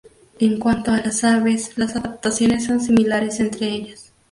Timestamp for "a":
0.89-0.97